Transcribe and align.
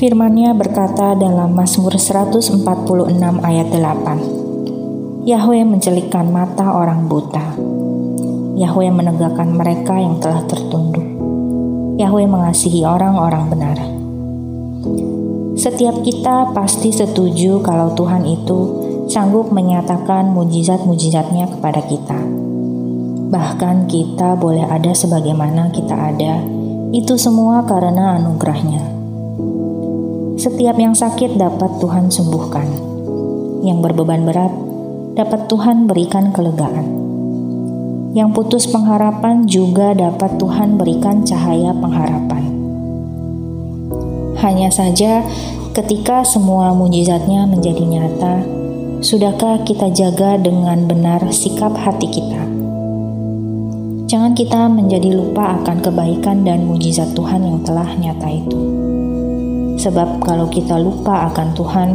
Firman-Nya 0.00 0.56
berkata 0.56 1.12
dalam 1.12 1.52
Mazmur 1.52 1.92
146 1.92 2.64
ayat 3.44 3.68
8. 3.68 5.28
Yahweh 5.28 5.60
mencelikkan 5.68 6.24
mata 6.32 6.72
orang 6.72 7.04
buta. 7.04 7.52
Yahweh 8.56 8.88
menegakkan 8.96 9.52
mereka 9.52 10.00
yang 10.00 10.16
telah 10.16 10.40
tertunduk. 10.48 11.04
Yahweh 12.00 12.24
mengasihi 12.24 12.80
orang-orang 12.80 13.44
benar. 13.52 13.76
Setiap 15.60 16.00
kita 16.00 16.48
pasti 16.56 16.96
setuju 16.96 17.60
kalau 17.60 17.92
Tuhan 17.92 18.24
itu 18.24 18.58
sanggup 19.04 19.52
menyatakan 19.52 20.32
mujizat-mujizatnya 20.32 21.60
kepada 21.60 21.84
kita. 21.84 22.16
Bahkan 23.28 23.84
kita 23.84 24.32
boleh 24.40 24.64
ada 24.64 24.96
sebagaimana 24.96 25.68
kita 25.68 25.92
ada, 25.92 26.40
itu 26.88 27.20
semua 27.20 27.68
karena 27.68 28.16
anugerahnya. 28.16 28.99
Setiap 30.40 30.80
yang 30.80 30.96
sakit 30.96 31.36
dapat 31.36 31.84
Tuhan 31.84 32.08
sembuhkan. 32.08 32.64
Yang 33.60 33.78
berbeban 33.84 34.24
berat 34.24 34.48
dapat 35.12 35.52
Tuhan 35.52 35.84
berikan 35.84 36.32
kelegaan. 36.32 36.96
Yang 38.16 38.28
putus 38.32 38.64
pengharapan 38.64 39.44
juga 39.44 39.92
dapat 39.92 40.40
Tuhan 40.40 40.80
berikan 40.80 41.28
cahaya 41.28 41.76
pengharapan. 41.76 42.56
Hanya 44.40 44.72
saja 44.72 45.20
ketika 45.76 46.24
semua 46.24 46.72
mujizatnya 46.72 47.44
menjadi 47.44 47.84
nyata, 47.84 48.40
sudahkah 49.04 49.60
kita 49.68 49.92
jaga 49.92 50.40
dengan 50.40 50.88
benar 50.88 51.20
sikap 51.36 51.76
hati 51.76 52.08
kita? 52.08 52.48
Jangan 54.08 54.32
kita 54.32 54.72
menjadi 54.72 55.12
lupa 55.12 55.60
akan 55.60 55.84
kebaikan 55.84 56.48
dan 56.48 56.64
mujizat 56.64 57.12
Tuhan 57.12 57.44
yang 57.44 57.60
telah 57.60 57.92
nyata 58.00 58.28
itu. 58.32 58.80
Sebab 59.80 60.20
kalau 60.20 60.52
kita 60.52 60.76
lupa 60.76 61.32
akan 61.32 61.56
Tuhan, 61.56 61.88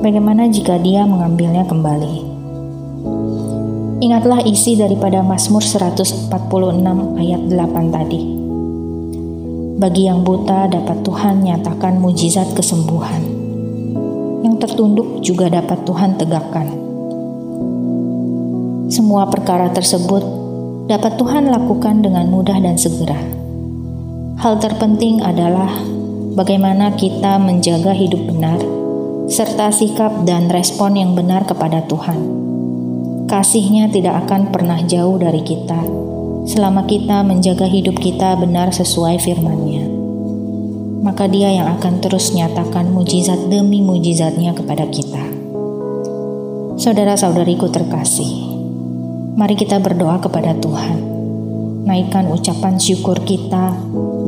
bagaimana 0.00 0.48
jika 0.48 0.80
Dia 0.80 1.04
mengambilnya 1.04 1.68
kembali? 1.68 2.32
Ingatlah 4.00 4.40
isi 4.48 4.80
daripada 4.80 5.20
Mazmur 5.20 5.60
146 5.60 6.32
ayat 7.20 7.42
8 7.52 7.92
tadi. 7.92 8.22
Bagi 9.76 10.08
yang 10.08 10.24
buta 10.24 10.72
dapat 10.72 11.04
Tuhan 11.04 11.44
nyatakan 11.44 12.00
mujizat 12.00 12.56
kesembuhan. 12.56 13.20
Yang 14.40 14.56
tertunduk 14.64 15.20
juga 15.20 15.52
dapat 15.52 15.84
Tuhan 15.84 16.16
tegakkan. 16.16 16.72
Semua 18.88 19.28
perkara 19.28 19.68
tersebut 19.68 20.24
dapat 20.88 21.20
Tuhan 21.20 21.52
lakukan 21.52 22.00
dengan 22.00 22.24
mudah 22.32 22.56
dan 22.56 22.80
segera. 22.80 23.20
Hal 24.40 24.56
terpenting 24.64 25.20
adalah 25.20 25.92
bagaimana 26.32 26.96
kita 26.96 27.36
menjaga 27.36 27.92
hidup 27.92 28.24
benar, 28.24 28.60
serta 29.28 29.68
sikap 29.68 30.24
dan 30.24 30.48
respon 30.48 30.96
yang 30.96 31.12
benar 31.12 31.44
kepada 31.44 31.84
Tuhan. 31.84 32.40
Kasihnya 33.28 33.88
tidak 33.92 34.26
akan 34.26 34.52
pernah 34.52 34.80
jauh 34.84 35.16
dari 35.20 35.40
kita, 35.44 35.80
selama 36.48 36.88
kita 36.88 37.24
menjaga 37.24 37.68
hidup 37.68 37.96
kita 38.00 38.36
benar 38.40 38.72
sesuai 38.72 39.20
firman-Nya. 39.20 39.84
Maka 41.02 41.26
dia 41.28 41.50
yang 41.52 41.68
akan 41.80 42.00
terus 42.00 42.32
nyatakan 42.32 42.88
mujizat 42.88 43.50
demi 43.50 43.82
mujizatnya 43.82 44.54
kepada 44.56 44.88
kita. 44.88 45.24
Saudara-saudariku 46.78 47.68
terkasih, 47.68 48.32
mari 49.36 49.54
kita 49.58 49.82
berdoa 49.82 50.22
kepada 50.22 50.56
Tuhan 50.56 51.12
naikkan 51.82 52.30
ucapan 52.30 52.78
syukur 52.78 53.18
kita, 53.26 53.74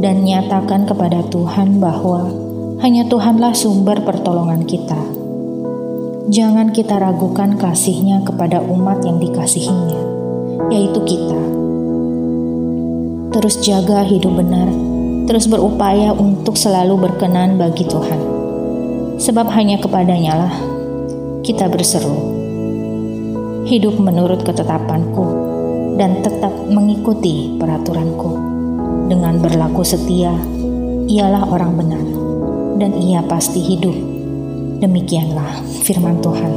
dan 0.05 0.21
nyatakan 0.21 0.85
kepada 0.85 1.25
Tuhan 1.33 1.81
bahwa 1.81 2.29
hanya 2.85 3.09
Tuhanlah 3.09 3.57
sumber 3.57 4.05
pertolongan 4.05 4.69
kita. 4.69 5.01
Jangan 6.29 6.77
kita 6.77 7.01
ragukan 7.01 7.57
kasihnya 7.57 8.21
kepada 8.21 8.61
umat 8.61 9.01
yang 9.01 9.17
dikasihinya, 9.17 10.01
yaitu 10.69 11.01
kita. 11.09 11.41
Terus 13.33 13.65
jaga 13.65 14.05
hidup 14.05 14.37
benar, 14.37 14.69
terus 15.25 15.49
berupaya 15.49 16.13
untuk 16.13 16.61
selalu 16.61 17.09
berkenan 17.09 17.57
bagi 17.57 17.89
Tuhan. 17.89 18.21
Sebab 19.17 19.49
hanya 19.57 19.81
kepadanya 19.81 20.33
lah 20.37 20.55
kita 21.41 21.65
berseru. 21.73 22.13
Hidup 23.65 23.97
menurut 23.97 24.45
ketetapanku, 24.45 25.25
dan 25.97 26.21
tetap 26.21 26.53
mengikuti 26.69 27.57
peraturanku. 27.57 28.54
Dengan 29.05 29.37
berlaku 29.37 29.85
setia, 29.85 30.33
ialah 31.05 31.45
orang 31.53 31.77
benar, 31.77 32.07
dan 32.81 32.97
ia 32.97 33.21
pasti 33.29 33.61
hidup. 33.61 33.93
Demikianlah 34.81 35.61
firman 35.85 36.25
Tuhan. 36.25 36.53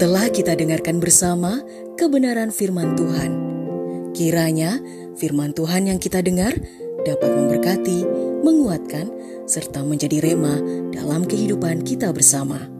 Telah 0.00 0.26
kita 0.32 0.56
dengarkan 0.56 0.98
bersama 0.98 1.60
kebenaran 1.94 2.50
firman 2.50 2.96
Tuhan. 2.96 3.30
Kiranya 4.16 4.80
firman 5.20 5.54
Tuhan 5.54 5.86
yang 5.86 6.02
kita 6.02 6.18
dengar 6.24 6.56
dapat 7.06 7.30
memberkati, 7.30 7.98
menguatkan, 8.42 9.06
serta 9.44 9.84
menjadi 9.86 10.18
rema 10.24 10.58
dalam 10.90 11.28
kehidupan 11.28 11.86
kita 11.86 12.10
bersama. 12.10 12.79